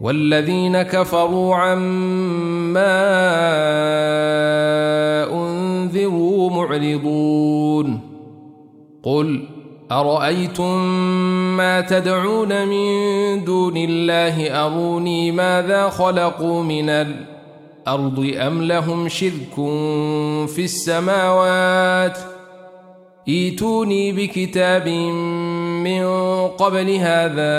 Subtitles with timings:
[0.00, 2.98] والذين كفروا عما
[5.32, 8.00] أنذروا معرضون
[9.02, 9.48] قل
[9.92, 10.84] أرأيتم
[11.56, 19.54] ما تدعون من دون الله أروني ماذا خلقوا من الأرض أم لهم شرك
[20.54, 22.18] في السماوات
[23.28, 24.88] إيتوني بكتاب
[25.84, 26.06] من
[26.48, 27.58] قبل هذا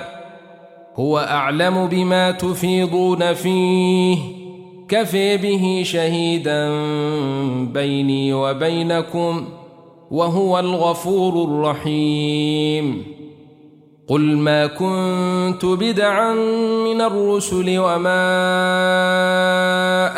[0.95, 4.17] هو أعلم بما تفيضون فيه
[4.89, 6.69] كفي به شهيدا
[7.65, 9.45] بيني وبينكم
[10.11, 13.03] وهو الغفور الرحيم
[14.07, 16.33] قل ما كنت بدعا
[16.85, 18.15] من الرسل وما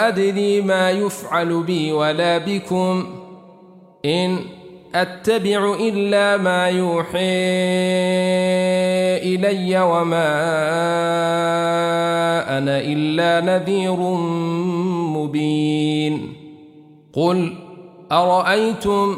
[0.08, 3.08] أدري ما يفعل بي ولا بكم
[4.06, 4.40] إن
[4.96, 7.34] أتبع إلا ما يوحي
[9.34, 10.28] إلي وما
[12.58, 13.96] أنا إلا نذير
[15.14, 16.34] مبين
[17.14, 17.54] قل
[18.12, 19.18] أرأيتم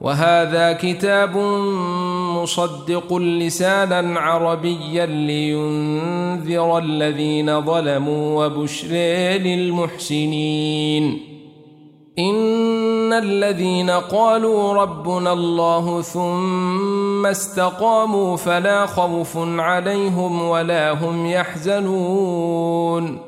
[0.00, 1.36] وهذا كتاب
[2.34, 8.88] مصدق لسانا عربيا لينذر الذين ظلموا وبشر
[9.42, 11.20] للمحسنين
[12.18, 23.27] إن الذين قالوا ربنا الله ثم استقاموا فلا خوف عليهم ولا هم يحزنون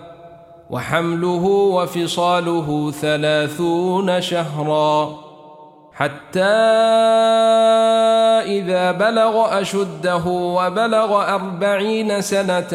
[0.71, 5.17] وحمله وفصاله ثلاثون شهرا
[5.93, 6.61] حتى
[8.45, 12.73] إذا بلغ أشده وبلغ أربعين سنة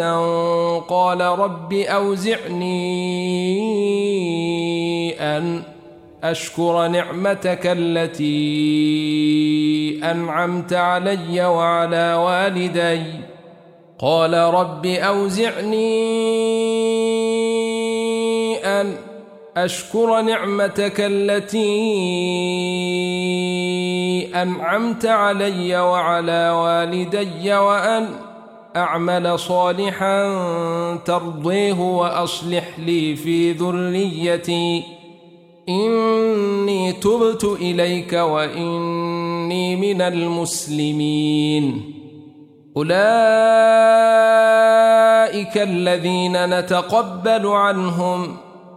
[0.88, 2.86] قال رب أوزعني
[5.20, 5.62] أن
[6.24, 8.34] أشكر نعمتك التي
[10.10, 13.06] أنعمت علي وعلى والدي
[13.98, 15.86] قال رب أوزعني
[18.80, 18.94] أن
[19.56, 21.86] أشكر نعمتك التي
[24.42, 28.08] أنعمت علي وعلى والدي وأن
[28.76, 30.36] أعمل صالحا
[31.04, 34.82] ترضيه وأصلح لي في ذريتي
[35.68, 41.92] إني تبت إليك وإني من المسلمين
[42.76, 42.98] أولئك
[45.58, 48.36] الذين نتقبل عنهم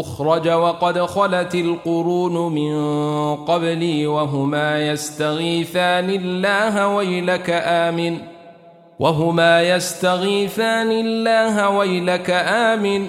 [0.00, 2.74] أخرج وقد خلت القرون من
[3.44, 8.18] قبلي وهما يستغيثان الله ويلك آمن
[8.98, 13.06] وهما يستغيثان الله ويلك آمن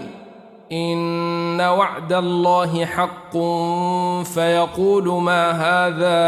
[0.72, 3.38] إن وعد الله حق
[4.34, 6.20] فيقول ما هذا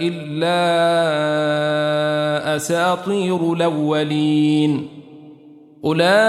[0.00, 0.76] إلا
[2.56, 4.88] أساطير الأولين
[5.84, 6.28] أولئك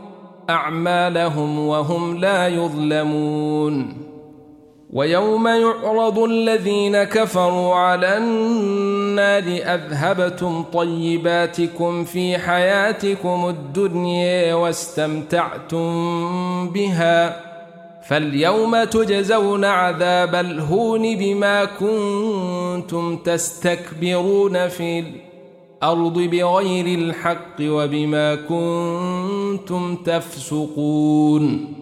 [0.49, 3.93] أعمالهم وهم لا يظلمون
[4.93, 15.89] ويوم يعرض الذين كفروا على النار أذهبتم طيباتكم في حياتكم الدنيا واستمتعتم
[16.69, 17.41] بها
[18.07, 25.30] فاليوم تجزون عذاب الهون بما كنتم تستكبرون في الأرض
[25.83, 31.73] الأرض بغير الحق وبما كنتم تفسقون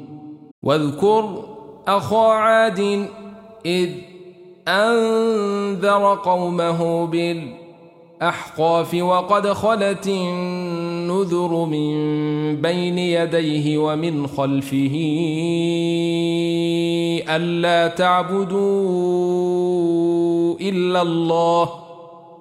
[0.63, 1.43] واذكر
[1.87, 3.07] أخا عاد
[3.65, 3.89] إذ
[4.67, 11.91] أنذر قومه بالأحقاف وقد خلت النذر من
[12.61, 14.95] بين يديه ومن خلفه
[17.35, 21.69] ألا تعبدوا إلا الله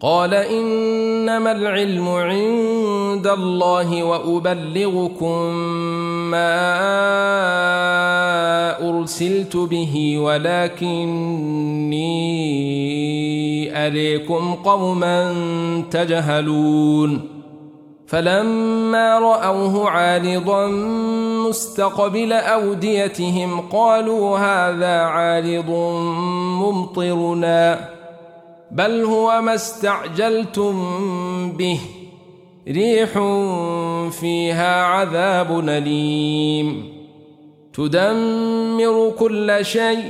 [0.00, 5.42] قال إنما العلم عند الله وأبلغكم
[6.30, 6.68] ما
[8.90, 12.18] أرسلت به ولكني
[13.86, 15.34] أليكم قوما
[15.90, 17.20] تجهلون
[18.06, 20.66] فلما رأوه عارضا
[21.48, 25.70] مستقبل أوديتهم قالوا هذا عارض
[26.60, 27.97] ممطرنا
[28.70, 30.76] بل هو ما استعجلتم
[31.52, 31.78] به
[32.68, 33.10] ريح
[34.20, 36.92] فيها عذاب أليم
[37.72, 40.04] تدمر كل شيء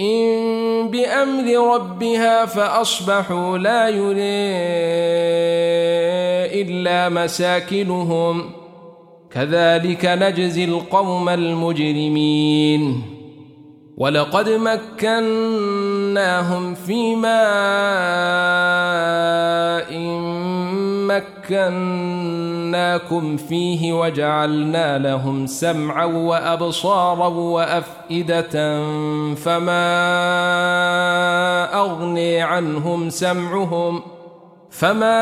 [0.00, 0.40] إن
[0.88, 4.50] بأمر ربها فأصبحوا لا يري
[6.62, 8.50] إلا مساكنهم
[9.30, 13.02] كذلك نجزي القوم المجرمين
[14.00, 19.92] ولقد مكناهم في ماء
[21.06, 28.80] مكناكم فيه وجعلنا لهم سمعا وأبصارا وأفئدة
[29.34, 29.88] فما
[31.80, 34.02] أغني عنهم سمعهم
[34.70, 35.20] فما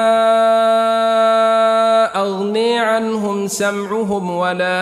[2.20, 4.76] أغني عنهم سمعهم ولا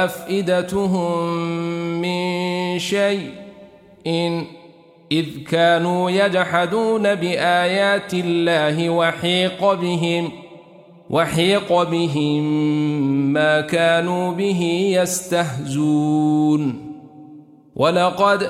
[0.05, 1.27] أفئدتهم
[2.01, 3.31] من شيء
[4.07, 4.45] إن
[5.11, 10.31] إذ كانوا يجحدون بآيات الله وحيق بهم
[11.09, 12.43] وحيق بهم
[13.33, 16.87] ما كانوا به يستهزون
[17.75, 18.49] ولقد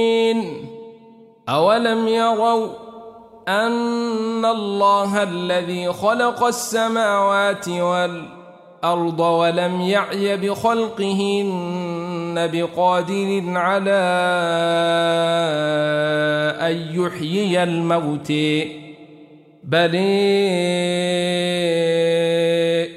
[1.51, 2.67] أولم يروا
[3.47, 14.01] أن الله الذي خلق السماوات والأرض ولم يعي بخلقهن بقادر على
[16.61, 18.33] أن يحيي الموت
[19.63, 19.95] بل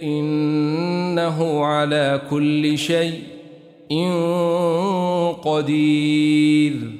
[0.03, 3.23] إنه على كل شيء
[5.43, 6.94] قدير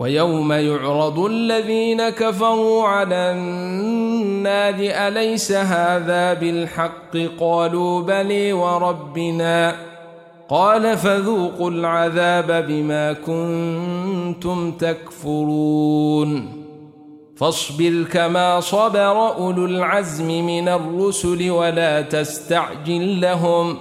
[0.00, 9.76] ويوم يعرض الذين كفروا على النار أليس هذا بالحق قالوا بلي وربنا
[10.48, 16.46] قال فذوقوا العذاب بما كنتم تكفرون
[17.36, 23.80] فاصبر كما صبر أولو العزم من الرسل ولا تستعجل لهم ۖ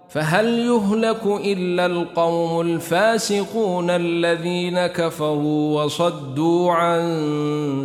[0.10, 7.01] فهل يهلك إلا القوم الفاسقون الذين كفروا وصدوا عن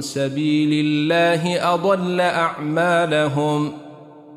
[0.01, 3.84] سبيل الله أضل أعمالهم ۖ